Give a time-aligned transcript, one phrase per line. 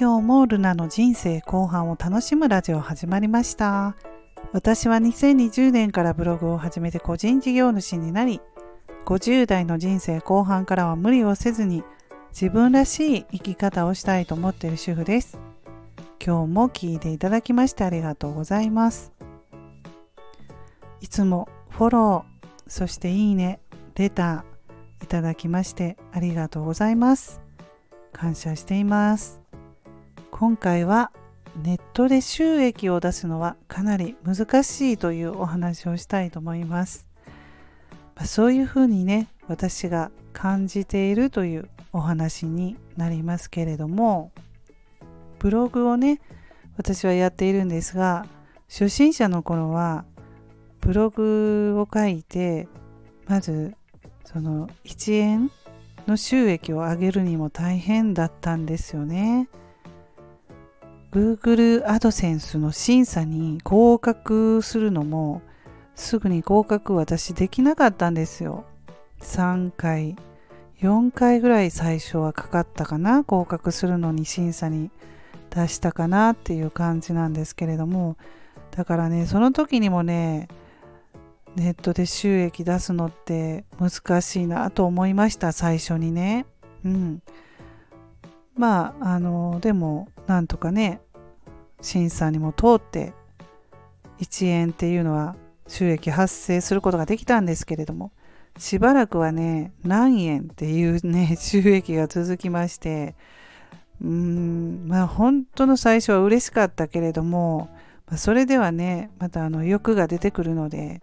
[0.00, 3.96] 今日もルナの人生後半を楽しむラジオ始まりました。
[4.52, 8.40] 私は2020年からブログを始めて個人事業主になり
[9.06, 11.82] 50代の人生後半からは無理をせずに
[12.30, 15.36] 自分らしい生き方をしたいと思っている主婦です。
[16.24, 19.10] 今日も聞いていただきましてありがとうございます。
[21.00, 23.58] いつもフォローそしていいね
[23.96, 27.40] レターいただきましてありがとうございます。
[28.12, 29.47] 感謝しています。
[30.38, 31.10] 今回は
[31.64, 37.08] ネットで収益を出すのはかなり難しいというお話をしたいと思います、
[38.14, 44.30] まあ、そういうふうにね私が感じているというお話になりますけれども
[45.40, 46.20] ブログをね
[46.76, 48.24] 私はやっているんですが
[48.68, 50.04] 初心者の頃は
[50.80, 52.68] ブログを書いて
[53.26, 53.74] まず
[54.24, 55.50] その1円
[56.06, 59.48] の収益を上げるにも大変だったんですよね。
[61.10, 65.40] Google AdSense の審査に合格するのも
[65.94, 68.64] すぐに合格私できなかったんですよ。
[69.20, 70.16] 3回、
[70.80, 74.90] 4回ぐらい最初はかかったかな合格するのに審査に
[75.50, 78.16] 出したかなっていう感じなんですけれども。
[78.70, 80.46] だからねその時にもね
[81.56, 86.46] ネットで収益出すのって難しいなと思いました最初にね。
[86.84, 87.22] うん。
[88.58, 91.00] まああのでもなんとかね
[91.80, 93.14] 審査にも通って
[94.18, 95.36] 1円っていうのは
[95.68, 98.12] 収益発生することができたんですけれども
[98.58, 103.14] しばらくはね何円っていうね 収益が続きまして
[104.02, 107.68] うーんまあ本当の最初は嬉しかったけれども、
[108.08, 111.00] まあ、それではねまたあの欲が出てくるので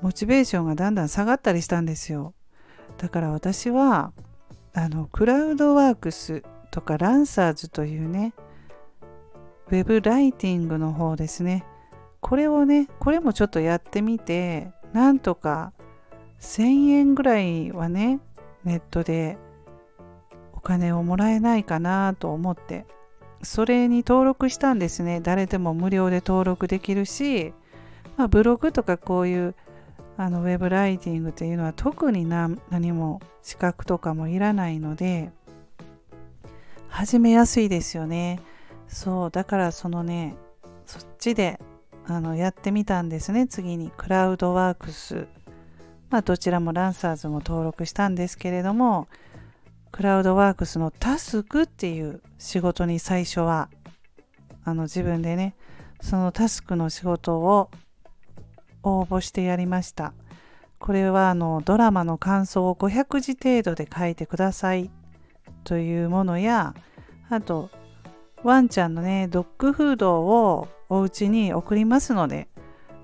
[0.00, 2.34] モチベーションがだんだん下がったりしたんですよ。
[2.98, 4.12] だから私は
[4.74, 8.34] あのクラウドワークスとかランサーズというね
[9.68, 11.64] ウェブライティングの方ですね。
[12.20, 15.72] これをねこれもちょっとやってみてなんとか
[16.40, 18.20] 1000円ぐらいはね
[18.64, 19.38] ネットで
[20.52, 22.86] お金をもらえないかなと思って
[23.42, 25.20] それに登録したんですね。
[25.20, 27.52] 誰でも無料で登録できるし、
[28.16, 29.54] まあ、ブログとかこういう
[30.16, 32.58] あのウェブライティングっていうのは特に何
[32.92, 35.30] も資格とかもいらないので
[36.88, 38.40] 始めやすいですよね。
[38.88, 40.36] そうだからそのね
[40.86, 41.60] そっちで
[42.06, 43.46] あのやってみたんですね。
[43.46, 45.28] 次にクラウドワークス。
[46.10, 49.08] まあどちらもランサーズも登録したんですけれども
[49.92, 53.68] クラウドワークスのタスクっていう仕事に最初は
[54.64, 55.54] あの自分でね
[56.00, 57.70] そのタスクの仕事を
[58.82, 60.14] 応募してやりました。
[60.78, 64.90] これはあのドラマの感想を500字程度で書いてください。
[65.64, 66.74] というものや
[67.28, 67.70] あと
[68.42, 72.48] ワンちゃんのねドッグフードをお家に送りますので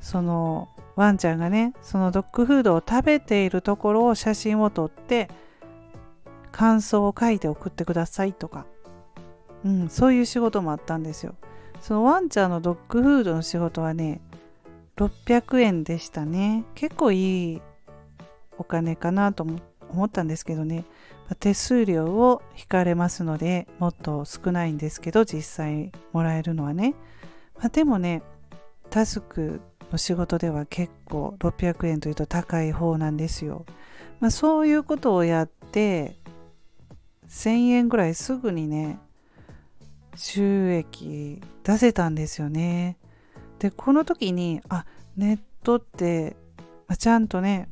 [0.00, 5.30] そのワンちゃんがねそのドッグフードを食べているところを写真を撮って
[6.52, 8.66] 感想を書いて送ってくださいとか、
[9.64, 11.36] うん、そういう仕事もあったんですよ。
[11.80, 14.20] そのワンちゃんのドッグフードの仕事はね
[14.96, 16.64] 600円でしたね。
[16.74, 17.62] 結構いい
[18.58, 19.46] お金かなと
[19.90, 20.84] 思ったんですけどね。
[21.34, 26.94] 手数料を引かれますのでもっと少ないんですけど実際もらえるのはね、
[27.56, 28.22] まあ、でもね
[28.90, 29.60] タスク
[29.92, 33.64] の仕事では結構600円というと高い方なんですよ、
[34.20, 36.16] まあ、そういうことをやって
[37.28, 38.98] 1000円ぐらいすぐにね
[40.16, 42.98] 収益出せたんですよね。
[43.58, 44.84] でこの時にあ
[45.16, 46.36] ネットって、
[46.88, 47.68] ま、ちゃんとね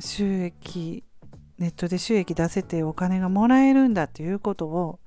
[0.00, 1.04] 収益
[1.62, 4.98] ネットで収益出せてお金がもらえるんだっていうことを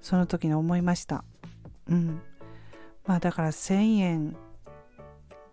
[0.00, 1.22] その時に思いました。
[1.86, 2.22] うん。
[3.04, 4.36] まあだから1000円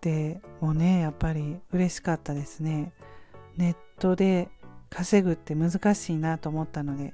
[0.00, 2.94] でもねやっぱり嬉しかったですね。
[3.58, 4.48] ネットで
[4.88, 7.12] 稼ぐって難しいなと思ったので。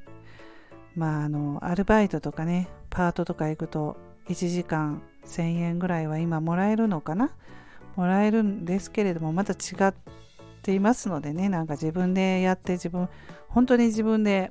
[0.94, 3.96] まああのアルバイトとかねパートとか行くと
[4.28, 7.32] 1時間1000円ぐらいは今もらえるのかな？
[7.96, 9.94] もらえるんですけれどもまた違っ
[10.66, 13.08] ていますのでねなんか自分でやって自分
[13.48, 14.50] 本当に自分で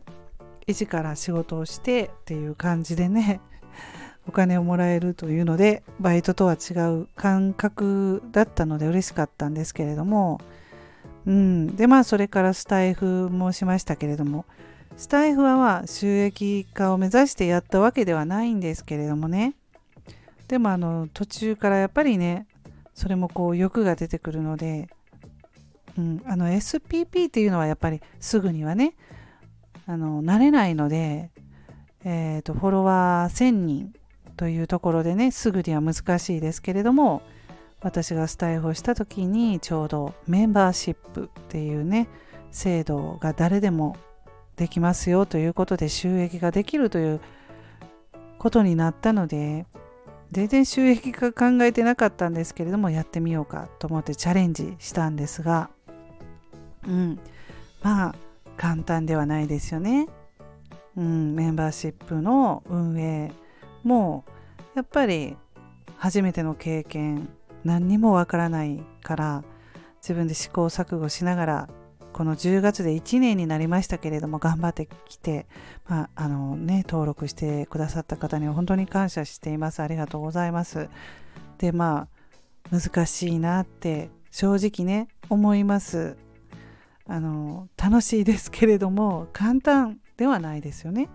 [0.66, 3.42] 一から仕事をしてっていう感じでね
[4.28, 10.40] お金をもらえるというのでバイトとは違う感覚だったので嬉しかったんですけれども
[11.26, 11.76] うん。
[11.76, 14.46] でまあそれからスタイフもしましたけれども
[14.96, 19.54] スタイフはまあ収益化を目指してやったわけではないんですけれどもね。
[20.48, 22.48] でもあの途中からやっぱりね
[22.94, 24.88] それもこう欲が出てくるので、
[25.98, 28.96] うん、あの SPP っていうのはやっぱりすぐにはね
[29.88, 31.32] あの慣れないので
[32.08, 33.94] えーと、フォロワー1000人
[34.38, 37.24] というところでねすぐには難しいですけれども
[37.82, 42.08] 私がスタイフをした時にちょうどメンバーシップっていうね
[42.52, 43.98] 制度が誰でも
[44.56, 47.22] できますよということで収益ができるという
[48.38, 49.66] ことになったので
[50.32, 55.70] 全然収益化考えてなかったんですけれどもやってみようかと思ってチャレンジしたんですが
[56.88, 57.20] うん。
[57.82, 58.16] まあ
[58.58, 60.08] 簡単ではないですよね。
[60.98, 63.32] うん、メンバーシップの運営
[63.84, 64.24] も
[64.76, 65.36] やっぱり
[65.98, 67.30] 初めての経験
[67.64, 69.44] 何にもわからないから
[70.02, 71.70] 自分で試行錯誤しながら
[72.14, 75.48] この10月で1年になりましたけれども頑張ってきて、
[75.86, 79.82] まあ、あのね登録してくださった方には本当に感謝しています。
[79.82, 80.88] ありがとうございます。
[81.58, 82.08] でま
[82.72, 86.16] あ難しいなって正直ね思います。
[87.08, 91.10] あの楽しいですけれども簡単ではないですよね。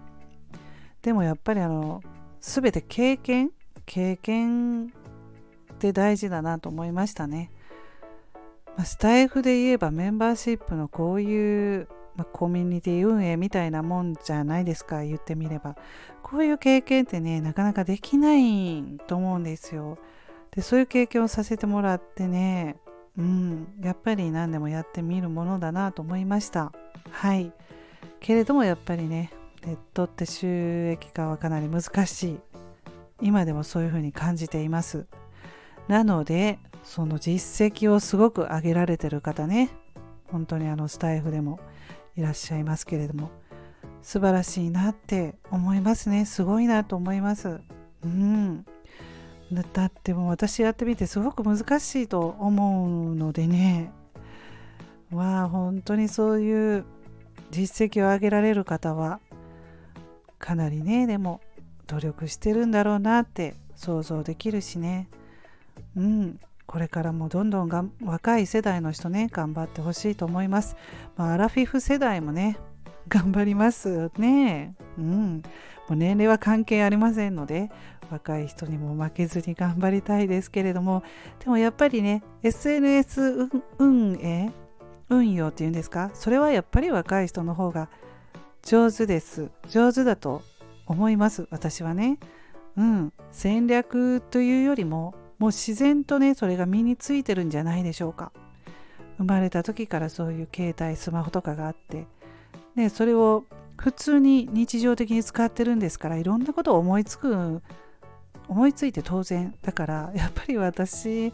[1.02, 2.02] でもやっぱりあの
[2.40, 3.50] 全て経験
[3.86, 7.50] 経験って大事だなと思いましたね、
[8.84, 15.76] スタイフで言えばメンバーシップのこういう、まあ、コミュニティ運営みたいなもんじゃないですか言ってみれば。
[16.22, 19.98] こういう経験ってねなかなかできないと思うんですよ。
[20.52, 22.76] でそういう経験をさせてもらってね
[23.18, 26.72] うん、やっぱり何でもやってみるものだなと思いました。
[27.10, 27.52] はい。
[28.20, 29.32] けれどもやっぱりね、
[29.64, 32.40] ネットって収益化はかなり難しい。
[33.20, 35.06] 今でもそういうふうに感じています。
[35.88, 39.70] なので、その実績をすごく上げられてる方ね、
[40.28, 41.60] 本当にあのスタイフでも
[42.16, 43.30] いらっしゃいますけれども、
[44.02, 46.24] 素晴らしいなって思いますね。
[46.24, 47.60] すごいなと思います。
[48.04, 48.64] うん。
[49.52, 53.92] だっても私やってみてすごく難しいと思うのでね。
[55.10, 56.84] まあ本当にそういう
[57.50, 59.18] 実績を上げられる方は
[60.38, 61.40] かなりねでも
[61.88, 65.08] 努力してるんだろうなって想像できるしね。
[65.96, 66.40] うん。
[66.66, 70.76] これからもどんどんが若い世代の人ね頑張ってほしいと思います、
[71.16, 72.60] まあ、アラフィフ世代もね
[73.08, 74.76] 頑張りますね。
[74.96, 75.42] うん。
[75.88, 77.70] もう年齢は関係ありませんので
[78.10, 81.02] 若い人にも負けずに頑張りたいですけれども
[81.38, 83.48] でもやっぱりね SNS
[83.78, 84.50] 運営
[85.08, 87.88] 運用っていうんですかそれはやっぱり若い人の方が
[88.62, 89.50] 上手です。
[89.68, 90.42] 上手だと
[90.86, 92.18] 思います私はね。
[92.76, 93.12] うん。
[93.32, 98.32] 戦略というよりももう自然とねそれが身についてるんじゃないでしょうか。
[99.20, 102.06] 生まれた時からそういう携帯スマホとかがあって
[102.74, 103.44] ねそれを
[103.76, 107.62] 普通に日常的に使ってるんですからいろんなことを思いつく
[108.50, 111.32] 思いついて当然だからやっぱり私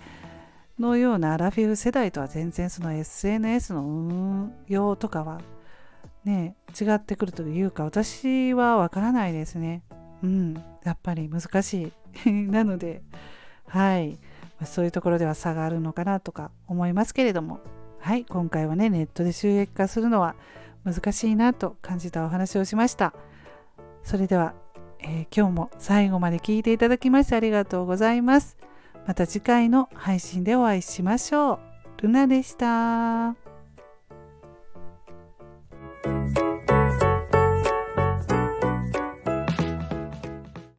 [0.78, 5.40] のようなアラフィフ世代とは全然その SNS の運用とかは
[6.26, 9.82] ね違ってくるというか私はわからないですね。
[10.22, 10.62] うん。
[10.84, 11.92] やっぱり難し
[12.24, 12.30] い。
[12.50, 13.02] なので
[13.66, 14.18] はい。
[14.64, 17.60] そういうところでは差があるのかなとか思いますけれども。
[17.98, 18.26] はい。
[18.26, 20.34] 今回はねネットで収益化するのは
[20.84, 23.14] 難しいなと感じたお話をしました。
[24.02, 24.54] それでは
[25.08, 28.56] え、今日も最後まで聞いていただきましてありがとうございます。
[29.06, 31.54] また次回の配信でお会いしましょ
[31.98, 32.02] う。
[32.02, 33.45] ルナでした。